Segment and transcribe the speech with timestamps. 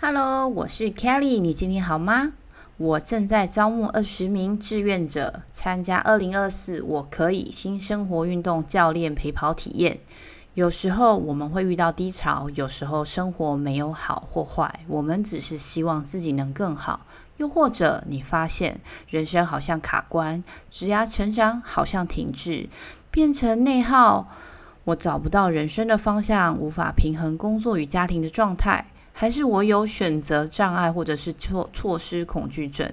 [0.00, 2.34] Hello，我是 Kelly，你今天好吗？
[2.76, 9.98] 我正在招募二十名志愿者参加二零二四我可以新生活运动教练陪跑体验。
[10.54, 17.00] 有时候我们会遇到低潮，有时候生活没有好或坏，我们只是希望自己能更好。
[17.38, 22.68] 又或者你发现人生好像卡关，职涯成长好像停滞，
[23.10, 24.28] 变成内耗，
[24.84, 28.86] 我找不到人生的方向，无法平衡工作与家庭的状态。
[29.20, 32.88] 还是我有选择障碍，或者是错措施恐惧症？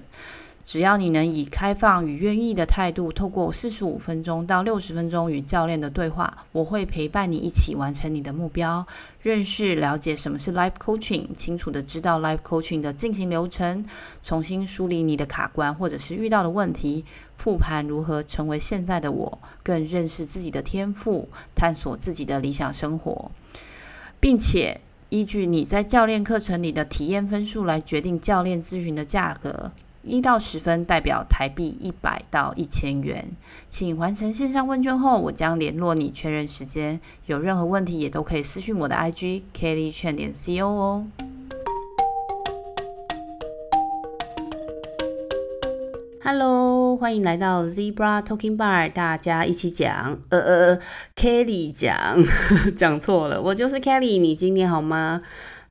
[0.64, 8.84] 只要你能以开放与愿意的态度，透过四十五分钟到六十分钟与教练的对话，我会陪伴你一起完成你的目标，
[9.22, 13.86] 认识了解什么是 Life Coaching，清楚地知道 Life Coaching 的进行流程，
[14.24, 17.04] 重新梳理你的卡关或者是遇到的问题，
[17.36, 23.30] 复盘如何成为现在的我，更认识自己的天赋，探索自己的理想生活，
[24.18, 24.80] 并且。
[25.08, 29.70] 依据你在教练课程里的体验分数来决定教练咨询的价格，
[30.02, 33.24] 一到十分代表台币一百到一千元。
[33.70, 37.00] 请完成线上问卷后，我将联络你确认时间。
[37.26, 41.06] 有任何问题也都可以私讯我的 IG Kelly Chen 点 CO 哦。
[46.20, 46.65] Hello，
[46.96, 50.18] 欢迎来到 Zebra Talking Bar，大家一起讲。
[50.30, 50.78] 呃呃
[51.14, 52.24] ，Kelly 讲，
[52.74, 54.18] 讲错了，我就是 Kelly。
[54.18, 55.20] 你今年好吗？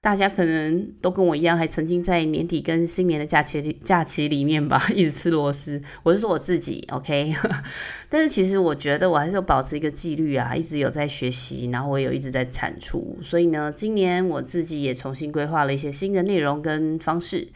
[0.02, 5.82] 大家可能都跟我一样，还曾经在年底跟新年的假期假期里面吧， 一直吃螺丝。
[6.04, 7.34] 我是说我自己，OK。
[8.08, 13.18] 但是其实我觉得我还是有保持一个纪律啊，一直有在学习，然后我有一直在产出。
[13.24, 17.48] 所以呢，今年我自己也重新规划了一些新的内容跟方式。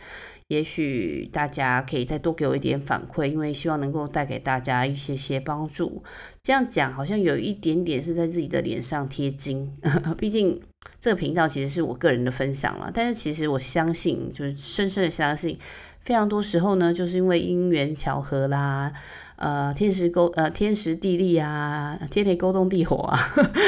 [0.50, 6.04] 也许大家可以再多给我一点反馈，因为希望能够带给大家一些些帮助。
[6.42, 9.72] 这样讲好像有一点点是在自己的脸上贴金，
[10.18, 10.60] 毕竟
[11.00, 12.90] 这个频道其实是我个人的分享了。
[12.92, 15.56] 但是其实我相信，就是深深的相信，
[16.02, 18.92] 非常多时候呢，就是因为因缘巧合啦，
[19.36, 23.20] 呃，天时勾呃天时地利啊，天雷勾动地火啊，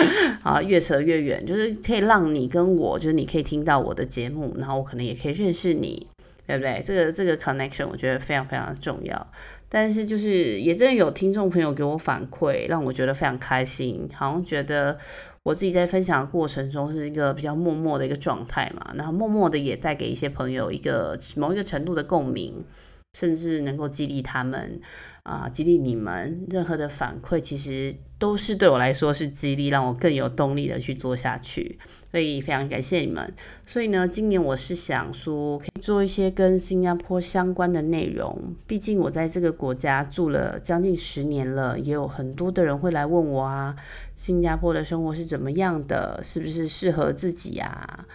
[0.41, 6.07] 啊，越扯越远，就是可以让你跟我，就是你可以听到我的节目，然后我可能也可以认识你。
[6.45, 6.81] 对不对？
[6.83, 9.27] 这个这个 connection 我觉得非常非常的重要。
[9.69, 14.97] 但是就是也真的有听众朋友给我反馈，让我觉得非常开心，好像觉得
[15.43, 22.65] 我自己在分享的过程中是一个比较默默的一个状态嘛，然后默默的也带给一些朋友一个某一个程度的共鸣，
[23.13, 24.79] 甚至能够激励他们
[25.23, 26.45] 啊、激励你们。
[26.49, 31.77] 任何的反馈其实都是对我来说是激励，让我更有动力的去做下去。
[32.11, 33.33] 所以非常感谢你们。
[33.65, 38.55] 所以呢，今年我是想说，可以做一些跟新加坡相关的内容。
[38.67, 43.75] 毕竟我在这个国家住了将近十年了，也有很多的人会来问我啊，
[44.15, 48.05] 新加坡的生活是怎么样的，是不是适合自己啊？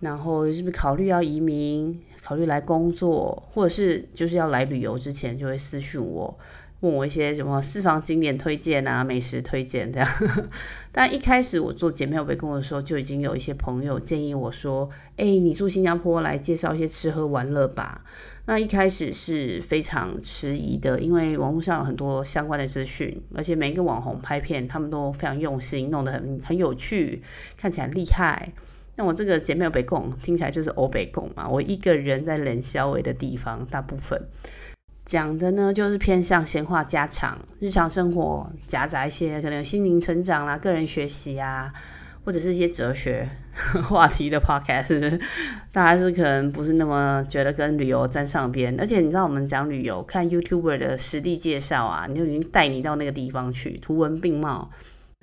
[0.00, 6.38] 然后是不是考虑要移民，考虑来工作，或者是就是要来旅游之前就会私讯我。
[6.80, 10.08] 问我一些什么私房景点推荐啊，美食推荐这样。
[10.92, 18.04] 但一开始我做姐妹有被跟我说，就已经有一些朋友建议我说：“哎，你住新加坡，来介绍一些吃喝玩乐吧。”
[18.46, 27.22] 那一开始是非常迟疑的，因为网络上有很多相关的资讯，而且每一个网红拍片，他们都非常用心，弄得很很有趣，
[27.56, 28.52] 看起来厉害。
[28.96, 31.48] 那我这个姐妹有被供，听起来就是欧北共嘛。
[31.48, 34.20] 我一个人在冷消微的地方，大部分。
[35.04, 41.70] 讲的呢，就是偏向闲话家常、日常生活，夹杂一些可能有心灵成长啦、个人学习啊，
[42.24, 43.28] 或者是一些哲学
[43.84, 45.20] 话题的 podcast，
[45.70, 54.70] 大家是可能不是那么觉得跟旅游沾上边，而且你知道我们讲旅游，看 YouTuber 的实地介绍啊，你就已经带你到那个地方去，图文并茂，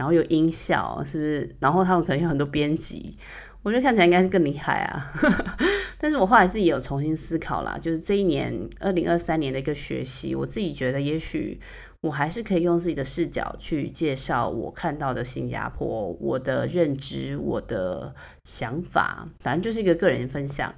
[0.02, 1.56] 然后有音效，是不是？
[1.60, 3.16] 然后他们可能有很多编辑。
[3.62, 5.12] 我觉得看起来应该是更厉害啊，
[6.00, 11.60] 但是我后来自己有重新思考啦，就是这一年二零二三年的一个学习，我自己觉得也许
[12.02, 20.74] 我还是可以用自己的视角去介绍我看到的新加坡，我的认知，我的想法，反正就是一个个人分享。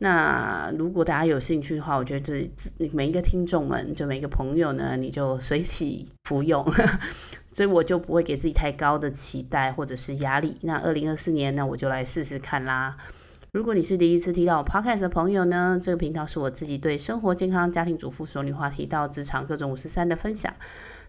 [0.00, 2.50] 那如果大家有兴趣的话，我觉得这
[2.92, 6.62] 每一个听众们，就每一个朋友呢，你就随喜服用。
[7.56, 10.58] 所以我就不会给自己太高的期待或者是压力。
[10.60, 12.94] 那二零二四年呢，我就来试试看啦。
[13.52, 20.52] 如果你是第一次听到我 Podcast 的朋友呢，这个频道是我自己对生活、健康、家庭主妇、熟女话题到职场各种五十三的分享。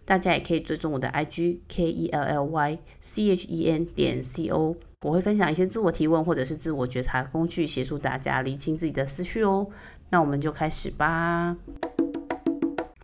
[0.05, 9.67] 大家也可以追踪我的 IG K E L L Y C H E N 点 C O，我会分享一些自我提问或者是自我觉察工具，协助大家厘清自己的思绪哦。
[10.11, 11.57] 那我们就开始吧。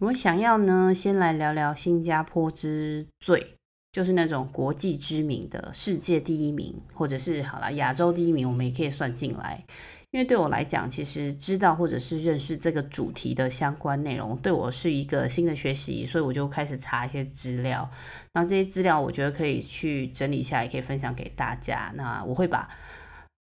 [0.04, 3.56] 我想要呢，先来聊聊新加坡之最，
[3.90, 9.64] 就是那种国际知名的世界第一名，或者是好啦，亚洲第一名，我们也可以算进来。
[10.12, 17.90] 因为对我来讲，其实知道或者是认识这个主题的相关内容，对我是一个新的学习，所以我就开始查一些资料。
[18.34, 21.94] 那这些资料，我觉得可以去整理一下，也可以分享给大家。
[21.96, 22.68] 那我会把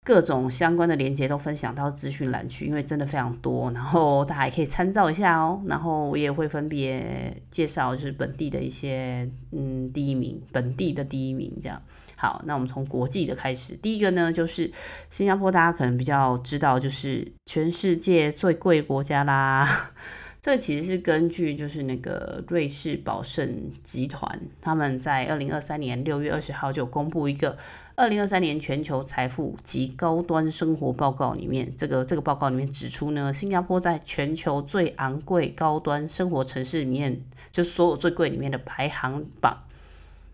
[0.08, 5.62] 各种相关的连接都分享到资讯栏去，因为真的非常多，然后大家也可以参照一下哦。
[5.66, 11.82] 然后我也会分别介绍，就是本地的一些嗯第一名，本地的第一名这样。
[12.16, 14.72] 好，那我们从国际的开始，第一个呢就是
[15.10, 19.92] 新加坡，大家可能比较知道，就是全世界最贵国家啦。
[20.40, 27.58] 这其实是根据就是那个瑞士宝盛集团，他们在二零二三年六月二十号就公布一个
[27.96, 39.64] 二零二三年全球财富及高端生活报告里面，这个这个报告里面指出呢，新加坡在全球最昂贵高端生活城市里面，就所有最贵里面的排行榜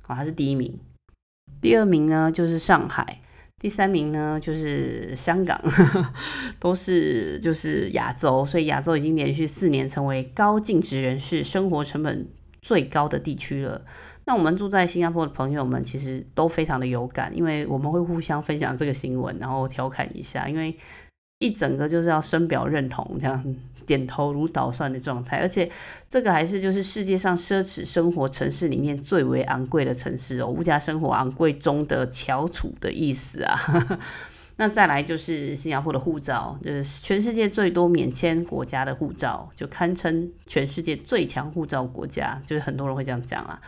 [0.06, 0.78] 啊，它是第一名，
[1.60, 3.20] 第二名呢就是上海。
[3.64, 5.58] 第三名呢，就是香港，
[6.60, 12.28] 都是就是亚洲，所以亚洲已经连续四年成为高净值人士生活成本
[12.62, 13.82] 最高的地区了。
[14.26, 20.78] 那我们住在新加坡的朋友们其实都非常的有感，因为我们会互相分享这个新闻，然后调侃一下，因为
[21.40, 23.56] 一整个就是要深表认同这样。
[23.86, 25.70] 点头如捣蒜的状态，而且
[26.10, 33.60] 这个还是就是世界上奢侈生活城市里面最为昂贵的城市哦，物价生活昂贵中的翘楚的意思啊。
[34.56, 43.60] 那再来就是新加坡的护照，就是全世界最多免签国家的护照，就堪称全世界最强护照国家，就是很多人会这样讲啦。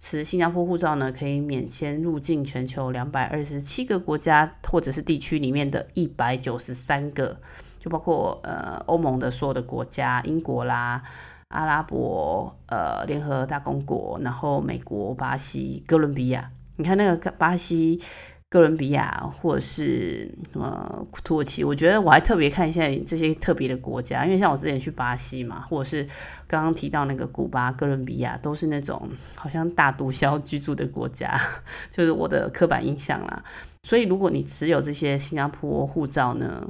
[0.00, 7.40] 持新加坡护照呢，可以免签入境全球两百二十七个国家或者是地区里面的一百九十三个。
[7.82, 11.02] 就包括呃欧盟的所有的国家，英国啦、
[11.48, 16.48] 阿拉伯呃联合大公国，然后美国、巴西、哥伦比亚。
[16.76, 18.00] 你看那个巴西、
[18.48, 26.06] 哥伦比亚，或者是什么土耳其，我觉得我还特别看一下这些特别的国家，因为像我之前去巴西嘛，或者是
[26.46, 31.36] 刚刚提到那个古巴、哥伦比亚，都是那种好像大毒枭居住的国家，
[31.90, 33.42] 就是我的刻板印象啦。
[33.84, 36.64] 所以如果你持有这些新加坡护照呢，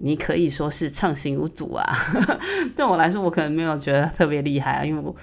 [0.00, 1.84] 你可以说是畅行无阻啊，
[2.76, 5.14] 对我来说，我可能没有觉得特别厉害啊，因为我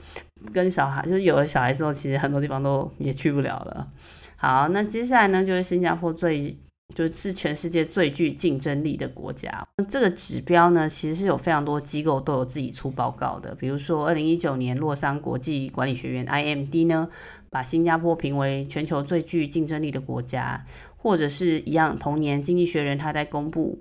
[0.51, 3.87] 跟小孩就是有了小孩之后，其实很多地方都也去不了了。
[4.35, 6.57] 好，那接下来呢，就是新加坡最
[6.93, 9.65] 就是全世界最具竞争力的国家。
[9.77, 17.07] 那这个指标呢，其实是有非常多机构都有自己出报告的，比如说二零一九年洛桑国际管理学院 IMD 呢，
[17.49, 20.65] 把新加坡评为全球最具竞争力的国家，
[20.97, 23.79] 或者是一样，同年经济学人他在公布。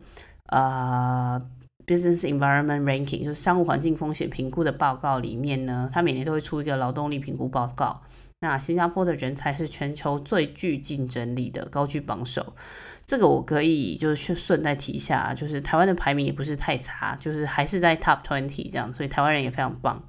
[0.52, 1.42] 呃、
[1.86, 8.02] ，Business Environment Ranking 就是商务环境风险评估的报告里面呢，它每年都会出一个劳动力评估报告。
[8.40, 12.54] 那新加坡的人才是全球最具竞争力的，高居榜首。
[13.06, 20.02] 这个我可以就是顺带提一下，就是台湾的排名也不是太差，就是还是在 Top Twenty 这样，所以台湾人也非常棒。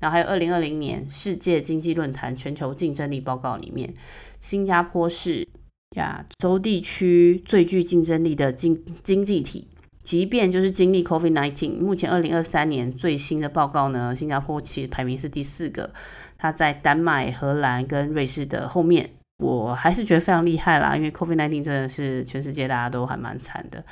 [0.00, 3.94] 然后还有二零二零年世界经济论坛全球竞争力报告里面，
[4.40, 5.48] 新加坡是
[5.96, 9.68] 亚洲地区最具竞争力的经经济体。
[10.08, 15.90] 即便就是经历 COVID-19，目前二零二三年最新的报告呢，新加坡其实排名是第四个，
[16.38, 23.84] 它在丹麦、荷兰跟瑞士的后面，我还是觉得非常厉害啦，因为 COVID-19 真的是全世界大家都还蛮惨的，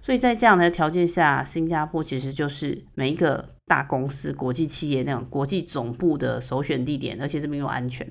[0.00, 8.06] 所以在这样的条件下，新加坡其实就是每一个大公司、国际企业那种国际总部的首选地点，而且这边又安全，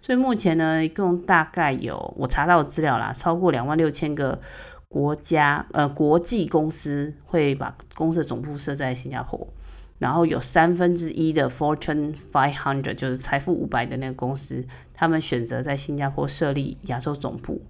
[0.00, 4.40] 所以目前呢，一共大概有我查到的资料啦，超过两万六千个。
[4.88, 9.46] 国家呃，国际公司会把公司的总部设在新加坡，
[9.98, 14.64] 然后有三分之一的 Fortune 500就是财富五百的那个公司，
[14.94, 17.60] 他们选择在新加坡设立亚洲总部，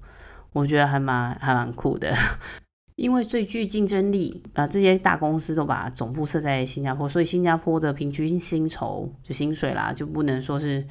[0.53, 2.15] 我觉得还蛮还蛮酷的，
[2.95, 10.87] 因为最具竞争力啊、这些大公司都把总部设在新加坡，所以新加坡的平均薪酬就薪水啦，就不能说是。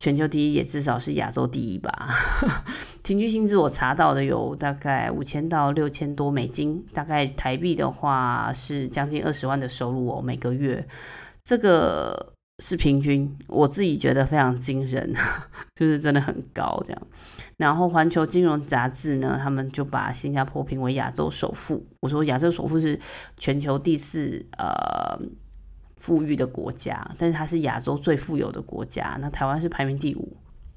[0.00, 2.08] 全球第一也至少是亚洲第一吧。
[3.04, 10.88] 平均薪资我查到的有大概五千到六千多美金，大概台币的话是将近二十万的收入哦，每个月。
[11.44, 15.12] 这个是平均，我自己觉得非常惊人，
[15.76, 17.02] 就是真的很高这样。
[17.58, 21.86] 然后环球金融杂志呢，他们就把新加坡评为亚洲首富。
[22.00, 22.98] 我说亚洲首富是
[23.36, 25.20] 全球第四，呃。
[26.00, 29.16] 富裕的国家，但是它是亚洲最富有的国家。
[29.20, 30.36] 那台湾是排名第五，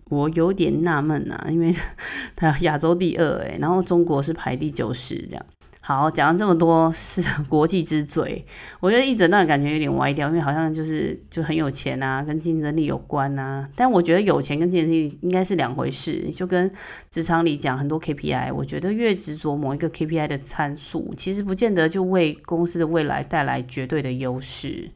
[0.10, 1.74] 我有点纳闷啊，因为
[2.36, 5.46] 它亚洲第二诶，然后中国是排第九十这样。
[5.86, 8.46] 好，讲了这么多是国际之最，
[8.80, 13.68] 我觉得一整段感觉有点歪掉，因为好像就是就很有钱啊，跟竞争力有关啊。
[13.76, 16.72] 但我觉得有钱跟竞争力应该是两回事，就跟
[17.10, 24.90] 职场里讲很多 KPI，我觉得越执着某一个 KPI 的参数，其实不见得就为公司的未来带来绝对的优势。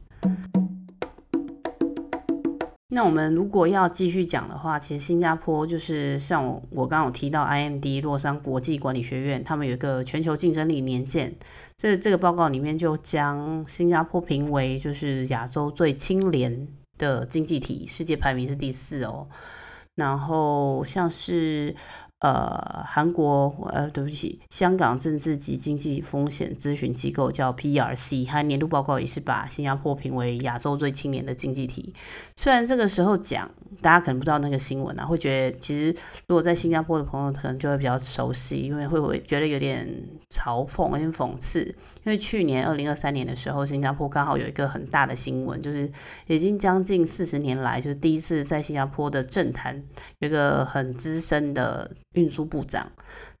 [2.90, 11.32] 那我们如果要继续讲的话，其实新加坡就是像我我刚刚有提到 IMD 洛桑国际管理学院，他们有一个全球竞争力年鉴，
[11.76, 19.28] 这这个报告里面就将新加坡评为就是亚洲最清廉的经济体，世界排名是第四哦。
[19.94, 21.76] 然后像是。
[22.20, 31.94] 呃，韩国呃，对不起，香港政治及经济风险咨询机构叫 PRC，它年度报告也是把新加坡评为亚洲最青年的经济体。
[32.34, 33.48] 虽然这个时候讲，
[33.80, 35.94] 大家可能不知道那个新闻啊，会觉得其实
[36.26, 39.88] 如果在新加坡的朋友可能就会比较熟悉，因为会不会觉得有点
[40.30, 41.72] 嘲讽、有点讽刺。
[42.08, 45.92] 因为去年二零二三年的时候，新加坡刚好有一个很大的新闻，就是
[46.26, 49.82] 已经将近四十年来，就是第一次在新加坡的政坛
[50.20, 51.90] 有一个很资深的。
[52.14, 52.90] 运输部长，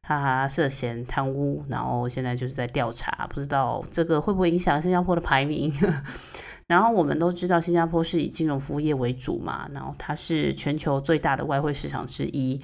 [0.02, 5.72] 他涉嫌贪污，然后现在就是在调查，不知道这个会不会影响新加坡的排名。
[6.68, 12.60] 然后我们都知道，新加坡是以金融服务业为主嘛，然后它是全球最大的外汇市场之一，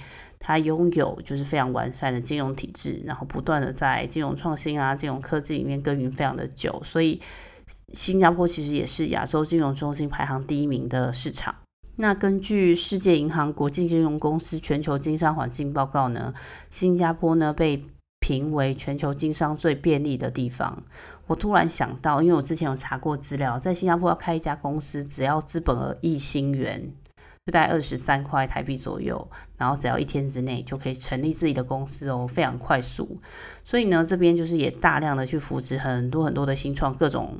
[0.47, 7.19] 它拥有就是非常完善的金融体制，然后不断的在金融创新啊、金融科技里面耕耘非常的久，所以
[7.95, 11.55] 新加坡其实也是亚洲金融中心排行第一名的市场。
[11.97, 16.35] 那根据世界银行国际金融公司全球经商环境报告呢，
[16.69, 17.83] 新加坡呢被
[18.21, 20.83] 评为全球经商最便利的地方。
[21.27, 26.93] 我突然想到，因为我之前有查过资料，在新加坡要开一家公司，只要资本额一新元，
[27.47, 33.21] 就大概二十三块台币左右，然后只要一天之内就可以成立自己的公司哦，非常快速。
[33.63, 37.39] 所以呢，这边就是也大量的去扶持很多很多的新创各种。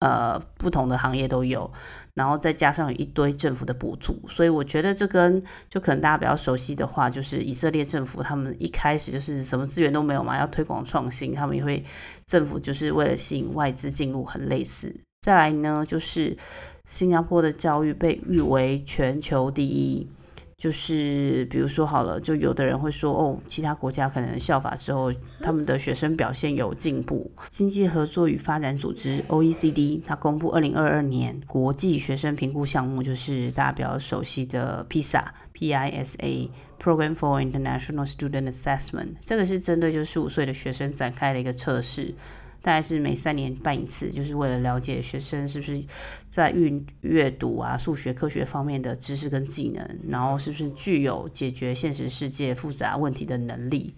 [0.00, 1.70] 呃，不同的行业都有，
[2.14, 11.84] 然后再加上有一堆政府的补助，所以我觉得这跟就可能大家比较熟悉的话，就是以色列政府他们一开始就是什么资源都没有嘛，要推广创新，他们也会
[12.26, 14.92] 政府就是为了吸引外资进入，很类似。
[15.20, 16.36] 再来呢，就是
[16.84, 20.08] 新加坡的教育被誉为全球第一。
[20.58, 27.28] 就是比如说好了，就有的人会说哦，其他国家可能效法之后，他们的学生表现有进步。
[27.50, 39.16] 经济合作与发展组织 （OECD） 它公布二零二二年国际学生评估项目，就是大家比较熟悉的 PISA（P-I-S-A）（Program for International Student Assessment）。
[39.20, 42.14] 这个是针对就十五岁的学生展开的一个测试。
[42.62, 45.84] 大概是每三年办一次，就是为了了解学生是不是
[46.28, 53.92] 在运阅读啊、数学、科学方面的知识跟技能，然后是不是具有解决现实世界复杂问题的能力，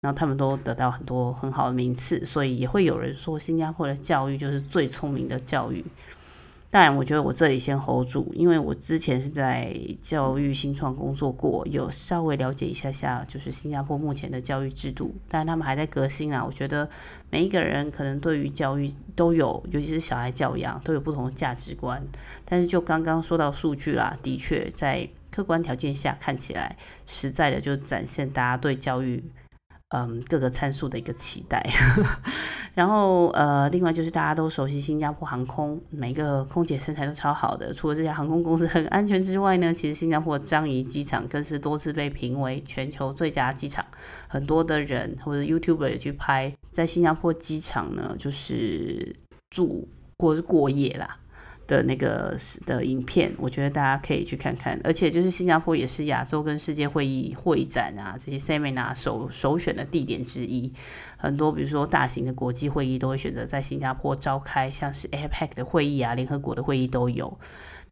[0.00, 5.84] 然后他们都得到很多很好的名次，所以也会有人说新加坡的教育就是最聪明的教育。
[6.72, 15.14] 当然，我觉得我这里先 hold 住，因为我之前是在教育新创工作过，有稍微了解一下下，就是新加坡目前的教育制度。
[15.28, 16.88] 但他们还在革新啊，我觉得
[17.28, 22.02] 每一个人可能对于教育都有，尤其是小孩教养，都有不同的价值观。
[22.46, 29.22] 但是就刚刚说到数据啦，的确在客观条件下看起来，实在的就展现大家对教育。
[29.94, 31.62] 嗯，各个参数的一个期待，
[32.74, 37.74] 然后呃，另外就是大家都熟悉新加坡航空，每个空姐身材都超好的。
[37.74, 43.84] 除了这家航空公司很安全之外呢，其实新加坡樟宜机场更是多次被评为全球最佳机场。
[44.28, 49.14] 很多的人或者 YouTuber 也去拍在新加坡机场呢，就是
[49.50, 49.86] 住
[50.20, 51.18] 或是过夜啦。
[51.72, 52.36] 的那个
[52.66, 54.78] 的影片，我觉得大家可以去看看。
[54.84, 60.70] 而且就是新加坡也是亚洲跟世界会议会展啊，这些 seminar 首首选的地点之一。
[61.16, 67.38] 很多比如说大型的国际会议都会选择在新加坡召开，像是 APEC 的会议啊，联合国的会议都有。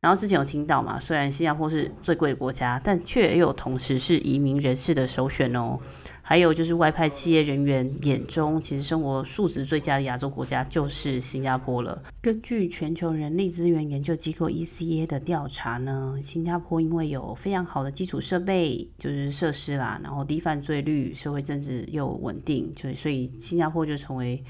[0.01, 5.79] 然后之前有听到嘛，虽然新加坡是最贵的国家，但却也有同时是移民人士的首选哦。
[6.23, 12.03] 还有就是外派企业人员眼中，其实生活素质最佳的亚洲国家就是新加坡了。
[12.23, 24.43] 根据全球人力资源研究机构 ECA 的调查呢，新加坡因为有非常好的基础设备，就是设施啦，然后低犯罪率，社会政治又稳定，就所以新加坡就成为。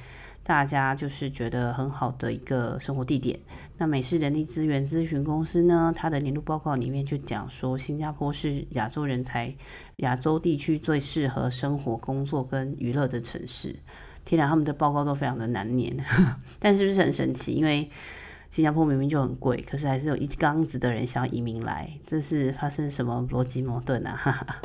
[0.42, 3.38] 大家就是觉得很好的一个生活地点。
[3.78, 9.54] 那美式人力资源咨询公司呢，它的年度报告里面就讲说，新加坡是亚洲人才、
[9.96, 13.76] 亚洲地区最适合生活、工作跟娱乐的城市。
[14.24, 15.96] 天哪，他们的报告都非常的难念，
[16.58, 17.52] 但是不是很神奇？
[17.52, 17.88] 因为
[18.50, 24.14] 新加坡明明就很贵，可是还是有一缸子的人想要移民来，这是发生什么逻辑矛盾啊？
[24.16, 24.60] 哈 哈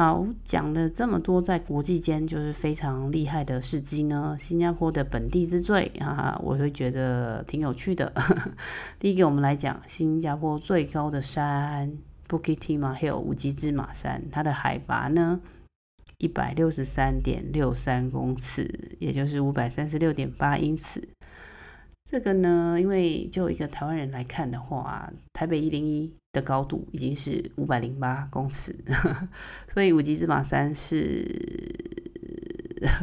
[0.00, 4.34] 好，讲了这么多，在国际间就是非常厉害的事迹呢。
[4.38, 8.10] 新加坡的本地之最啊，我会觉得挺有趣的。
[8.98, 11.92] 第一个，我们来讲新加坡最高的山
[12.26, 15.38] Bukit Timah Hill 五级芝马山，它的海拔呢
[16.16, 21.06] 一百六十三点六三公尺，也就是五百三十六点八英尺。
[22.10, 26.12] 这个呢，因为就一个台湾人来看的话，台北一零一。
[26.32, 28.72] 的高度已经是五百零八公尺，
[29.66, 31.26] 所以五级芝马山是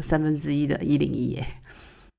[0.01, 1.45] 三分之一的一零一耶。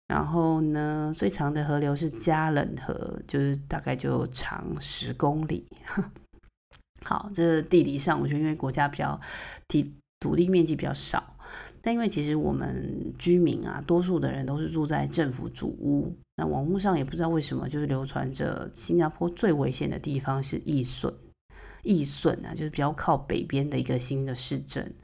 [0.09, 5.66] 然后呢，最长的河流是加冷河，就是大概就长十公里。
[7.02, 9.18] 好，这地理上我觉得因为国家比较
[9.66, 11.38] 地土地面积比较少，
[11.88, 16.14] 但因为其实我们居民啊，多数的人都是住在政府主屋。
[16.37, 21.11] 那网络上也不知道为什么，就是流传着新加坡最危险的地方是易顺，
[21.83, 24.95] 易顺啊，就是比较靠北边的一个新的市镇。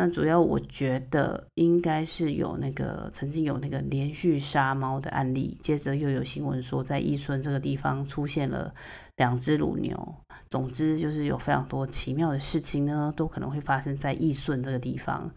[0.00, 8.72] 那主要我觉得应该是有那个曾经有那个连续杀猫的案例，接着又有新闻说在义顺这个地方出现了
[9.16, 10.14] 两只乳牛。
[10.48, 15.28] 总之就是有非常多奇妙的事情呢，都可能会发生在义顺这个地方。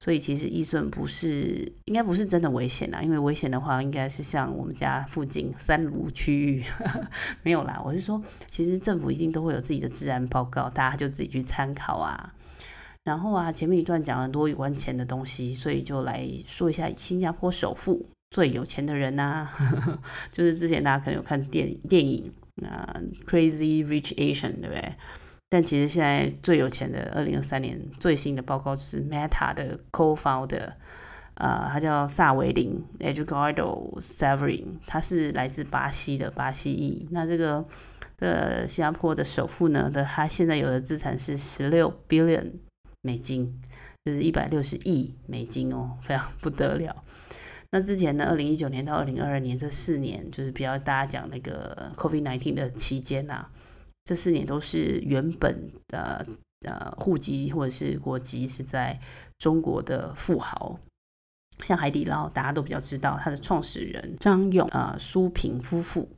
[0.00, 6.62] 所以其实义顺不是应该不是真的危险啦，因为危险的话应该是像我们家附近三芦区域
[7.42, 7.80] 没有啦。
[7.82, 12.34] 我是说，其实政府一定都会有自己的治安报告，大家就自己去参考啊。
[13.10, 19.52] 然后啊，前面一段讲了很多有关钱的东西，所以就来说一下新加坡首富最有钱的人呐、啊，
[20.30, 22.32] 就是之前大家可能有看电电影
[22.64, 24.94] 啊，《Crazy Rich Asian》，对不对？
[25.48, 30.74] 但其实现在最有钱的，二零二三年最新的报告是 Meta 的 Co-founder，
[31.34, 37.08] 呃，他叫萨维林 Eduardo Saverin，他是来自巴西的巴西裔。
[37.10, 37.64] 那这个
[38.20, 42.52] 呃，新加坡的首富呢的，他现在有的资产是十六 billion。
[43.02, 43.60] 美金
[44.04, 47.04] 就是一百六十亿美金哦， 非常不得了。
[47.72, 53.50] 那之前呢，二零一九年到二零二二年这四年，就是比较大家讲那个 COVID-19 的期间呐、啊，
[54.04, 56.26] 这四年都是原本的
[56.66, 58.98] 呃户籍或者是国籍是在
[59.38, 60.80] 中国的富豪，
[61.64, 66.08] 像海底捞，大家都比较知道他的创始人张勇啊、呃、苏平夫妇，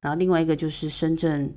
[0.00, 1.54] 然后另外一个就是深圳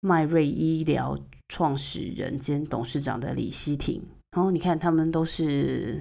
[0.00, 4.02] 迈瑞医疗创始人兼董事长的李希廷。
[4.32, 5.98] 然后你看，他们都是，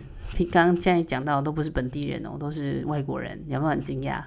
[0.52, 4.22] 刚刚现在讲到都不是本地人哦，都是外国人，有没有很惊讶？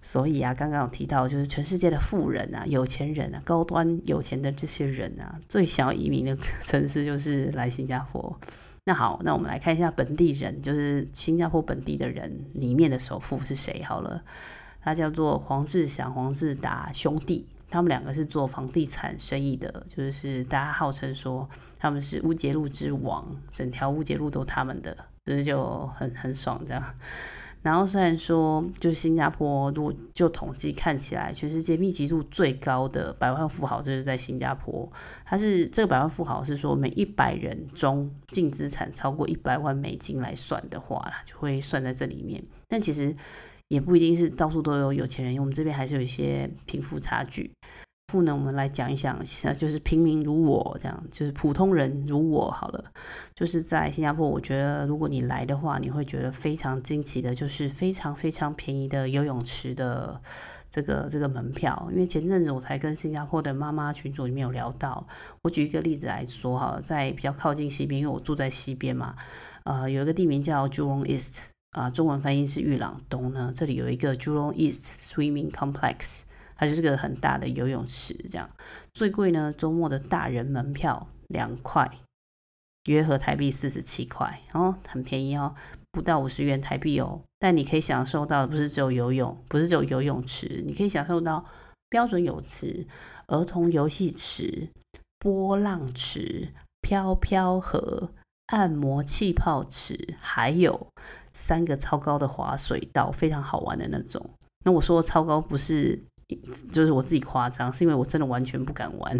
[0.00, 8.34] 所以啊，刚刚有提到，就是全世界的富人啊、有钱人啊、高端有钱的这些人啊，最想要移民的 城市就是来新加坡。
[8.84, 13.82] 那好，那我们来看一下本地人，就是新加坡本地的人里面的首富是谁？
[13.82, 14.22] 好了，
[14.80, 17.46] 他叫做黄志祥、黄志达兄弟。
[17.70, 26.82] 他们两个是做房地产生意的，就是大家号称说他们是乌节路之王，整条乌节路都他们的，所以就很很爽这样。
[27.60, 34.90] 然后虽然说，就新加坡，如果就统计看起来，全世界密集度最高的百万富豪就是在新加坡。
[35.24, 42.42] 他是这个百万富豪是说每一百人中净资产超过一百万美金来算的话，就会算在这里面。
[42.68, 43.14] 但其实。
[43.68, 47.50] 也不一定是到处都有有钱人，因为我们这边还是有一些贫富差距。
[48.10, 49.22] 富呢，我们来讲一讲，
[49.58, 52.82] 就是平民如我这样，就是普通人如我好了。
[53.34, 60.18] 就是在新加坡，我觉得如果你来的话，你会觉得非常惊奇的，就是非常非常便宜的游泳池的
[60.70, 61.86] 这个这个门票。
[61.92, 65.06] 因为前阵子我才跟新加坡的妈妈群组里面有聊到，
[65.42, 69.14] 我举一个例子来说哈，在比较靠近西边，因为我住在西边嘛，
[69.64, 71.50] 呃，有一个地名叫 Jurong East。
[71.70, 73.52] 啊，中文翻译是裕廊东呢。
[73.54, 76.22] 这里有一个 Jurong East Swimming Complex，
[76.56, 78.14] 它就是个很大的游泳池。
[78.30, 78.48] 这样
[78.94, 81.90] 最贵呢，周末的大人门票两块，
[82.86, 85.54] 约合台币四十七块，哦，很便宜哦，
[85.92, 87.20] 不到五十元台币哦。
[87.38, 91.44] 但你可以享受到的不是只有游泳，不是只有游泳池，你可以享受到
[91.90, 92.86] 标准泳池、
[93.26, 94.70] 儿童游戏池、
[95.18, 96.48] 波浪池、
[96.80, 98.10] 飘飘河。
[98.48, 100.86] 按摩气泡池，还有
[101.32, 104.30] 三个超高的滑水道，非常好玩的那种。
[104.64, 105.98] 那我说超高不是，
[106.70, 109.16] 就是我自己夸张，是因为我真的完全不敢玩。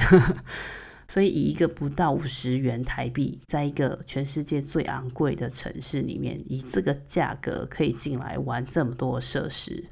[1.11, 9.83] 所以以一个不到五十元台币，在一个全世界最昂贵的城市里面，以这个价格可以进来玩这么多设施，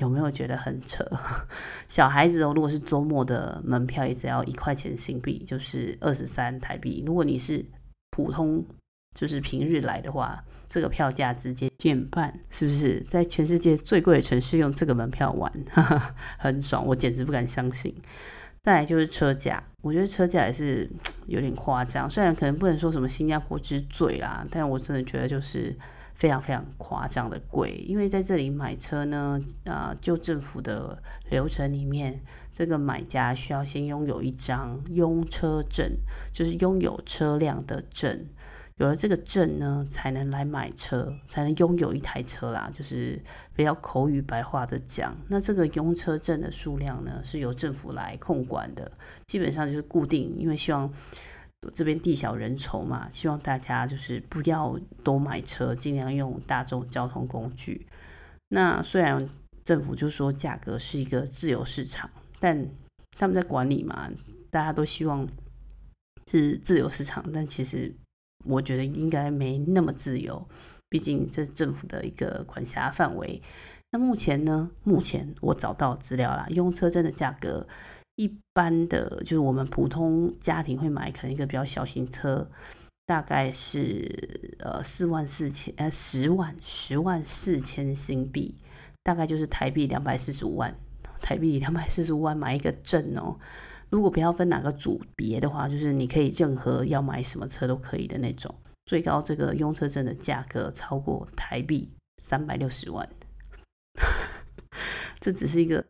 [0.00, 1.04] 有没有觉得很扯？
[1.88, 7.04] 小孩子哦，如果是周末的门票，也只要一块钱新币，就是二十三台币。
[7.06, 7.64] 如果你是
[8.10, 8.64] 普通
[9.14, 13.00] 就是平日来的话，这个票价直接减半，是不是？
[13.08, 17.94] 在全世界最贵的城市用这个门票玩，哈哈，很爽，我简直不敢相信。
[18.62, 20.90] 再来就是车价，我觉得车价也是
[21.28, 22.10] 有点夸张。
[22.10, 25.72] 虽然可能不能说什么新加坡之最啦，但我真的觉得就是
[26.16, 27.84] 非常非常夸张的贵。
[27.86, 31.00] 因为在这里买车呢，啊、就政府的
[31.30, 32.20] 流程里面，
[32.52, 35.92] 这个买家需要先拥有一张拥车证，
[36.32, 38.26] 就是拥有车辆的证。
[38.78, 42.70] 有了这个证呢，才能来买车，才能拥有一台车啦。
[42.74, 43.18] 就是
[43.54, 48.92] 比较口语白话的讲，那这个拥车证的数量呢，是由政府来控管的，
[49.26, 50.36] 基本上就是固定。
[50.36, 50.92] 因为希望
[51.74, 57.86] 这边地小人稠嘛，希望大家就是不要多买车，尽量用大众交通工具。
[58.48, 59.28] 那虽然
[59.64, 62.08] 政府就说价格是一个自由市场，
[62.40, 62.68] 但
[63.18, 64.10] 他们在管理嘛，
[64.50, 65.26] 大家都希望
[66.28, 67.94] 是自由市场，但其实。
[68.44, 70.46] 我觉得应该没那么自由，
[70.88, 73.42] 毕竟这是政府的一个管辖范围。
[73.90, 74.70] 那目前呢？
[74.84, 77.66] 目前我找到资料啦，用车证的价格，
[78.16, 82.50] 一般的就是我们普通家庭会买，可能一个比较小型车，
[83.06, 88.54] 大概是呃四万四千呃十万十万四千新币，
[89.02, 90.74] 大概就是台币两百四十五万，
[91.20, 93.38] 台币两百四十五万买一个证哦。
[93.88, 98.52] 如果不要分哪个组别的话，就是你可以任何要买什么车都可以的那种。
[98.86, 101.90] 最高这个用车证的价格超过台币
[102.22, 103.08] 三百六十万，
[105.20, 105.84] 这只是一个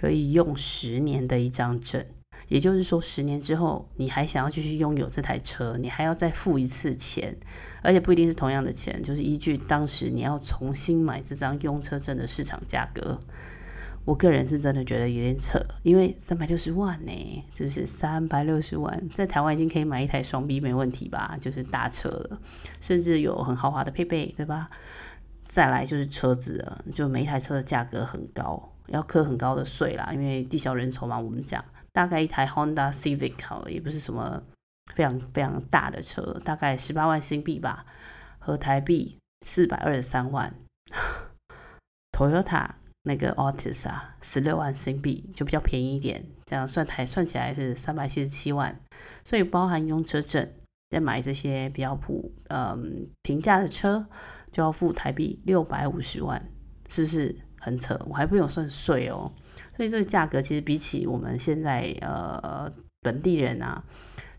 [0.00, 2.02] 可以用十年的一张证。
[2.48, 7.36] 也就是说，十年之后你还想要继续拥有这台车，你还要再付一次钱，
[7.82, 13.20] 而且不一定是同样的钱，就是依据当时你要重新买这张用车证的市场价格。
[14.06, 21.36] 我个人是真的觉得有点扯，因为三百六十万呢，是不是三百六十万，在台湾已经可以买一台双 B 没问题吧？
[21.38, 22.40] 就是大车了，
[22.80, 24.70] 甚至有很豪华的配备，对吧？
[25.46, 31.18] 再来就是车子了，就每一台车的价格很高，要课很高的税啦，因为地小人稠嘛。
[31.18, 34.42] 我们讲大概一台 Honda Civic 好了，也不是什么
[34.94, 37.86] 非常非常大的车，大概十八万新币吧，
[38.38, 40.54] 合台币四百二十三万
[42.12, 42.70] ，Toyota。
[43.04, 48.78] 那个 Altis 啊，十六万新币就比较便宜一点，这样算台算起来是三百七十七万，
[49.24, 50.46] 所以包含用车证，
[50.90, 54.06] 再买这些比较普嗯平价的车，
[54.50, 56.46] 就要付台币六百五十万，
[56.90, 57.96] 是不是很扯？
[58.08, 59.30] 我还不用算税哦，
[59.76, 62.68] 所以这个价格其实比起我们现在呃
[63.00, 63.84] 本地人啊，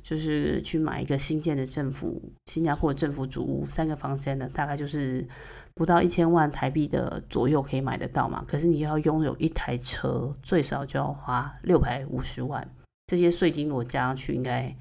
[0.04, 5.26] 就是去买一个新建的政府新加坡政府主屋三个房间的，大概就是。
[5.74, 8.44] 不到一千万台币的左右可以买得到嘛？
[8.46, 12.70] 可是你要拥有一台车，最少就要花六百五十万。
[13.08, 14.76] 这些税金我加上去应，该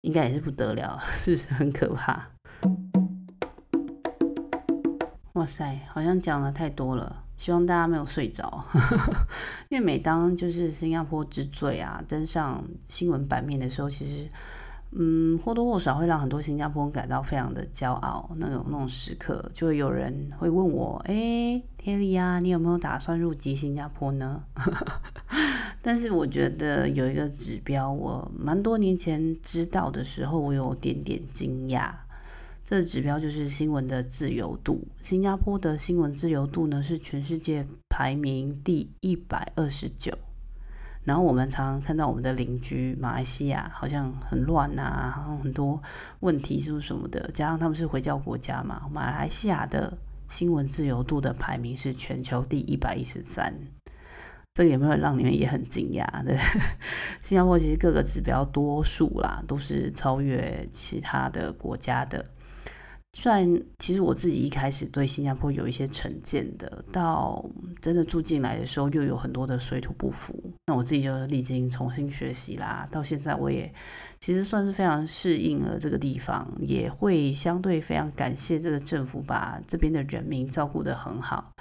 [0.00, 2.28] 应该也是不得了，是 不是很可怕？
[5.34, 8.64] 哇塞，好像讲了太多了，希望大家没有睡着。
[9.68, 14.28] 因为每当就是新加坡之最啊登上新闻版面的时候，其实。
[14.94, 18.30] 嗯，或多或少会让很多新加坡人感到非常的骄傲。
[18.36, 24.44] 那种那种时刻，就会有人会问我：“哎，Kelly 啊，你有没有打算入籍新加坡呢？”
[25.80, 31.90] 但是我觉得有一个指标，我蛮多年前知道的时候，我有点点惊讶。
[32.72, 34.82] 这指标就是新闻的自由度。
[35.02, 40.16] 新加坡的新闻自由度呢，是全世界排名第一百二十九。
[41.04, 45.82] 然后我们常常看到我们的邻居马来西亚好像很乱呐、啊，然后很多
[46.20, 47.30] 问题是不是什么的？
[47.34, 49.92] 加上他们是回教国家嘛，马来西亚的
[50.28, 53.52] 新闻自由度的排名是全球第一百一十三，
[54.54, 56.06] 这个有没有让你们也很惊讶？
[56.24, 56.38] 对，
[57.20, 62.24] 新加坡其实各个指标多数啦都是超越其他的国家的。
[63.14, 67.44] 虽然其实我自己一开始对新加坡有一些成见的，到
[67.80, 70.34] 真的住进来的时候，又有很多的水土不服。
[70.66, 73.70] 那我自己就历经重新学习啦，到现在我也
[74.18, 81.52] 其实算是非常适应了这个地方，也会相对非常感谢这个政府把这边的人民照顾得很好。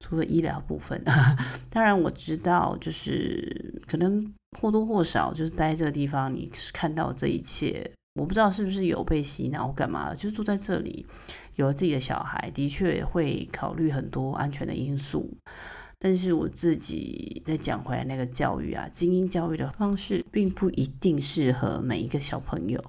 [0.00, 1.02] 除了医疗部分，
[1.70, 7.90] 当然我知道，就是可能或多或少就是待在这个地方，你是看到这一切。
[8.18, 11.06] 我不知道是不是有被洗脑干嘛，就住在这里，
[11.54, 15.38] 有了自己的小孩，的确会考虑很多安全的因素。
[16.00, 22.80] 但是我自己再讲回来，那个教育啊，精英教育的方式，并不一定适合每一个小朋友。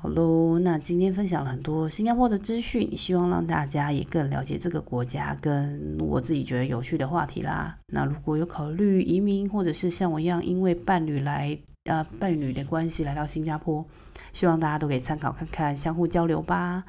[0.00, 7.76] 好喽，那今天分享了很多新加坡的资讯，希望让大家也更了解这个国家，跟我自己觉得有趣的话题啦。
[7.92, 11.58] 那如果有考虑移民，或者是像我一样因为伴侣来。
[11.84, 13.82] 呃，伴侣的关系来到新加坡，
[14.34, 16.84] 希望大家都可以参考看看，相互交流吧。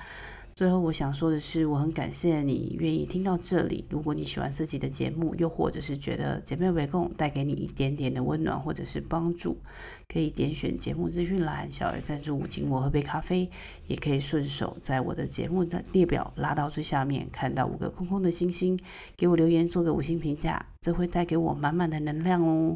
[0.60, 3.86] 最后，我想说的是，我很感谢你愿意听到这里。
[3.90, 9.58] 如果你喜欢自己的节目，又或者是觉得姐妹围共带给你一点点的温暖或者是帮助，
[10.10, 13.50] 可以点选节目资讯栏小额赞助五，请我喝杯咖啡，
[13.88, 18.78] 也可以顺手在我的节目的列表拉到最下面，看到五个空空的星星，
[19.16, 22.76] 给我留言做个五星评价，这会带给我满满的能量哦。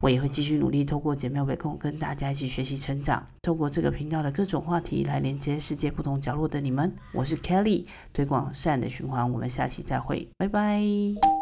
[0.00, 6.90] 我也会继续努力，透过姐妹围控跟大家一起学习成长，透过这个频道的各种话题来连接世界不同角落的你们。
[7.12, 11.39] 我是 Kelly，推广善的循环，我们下期再会，拜拜。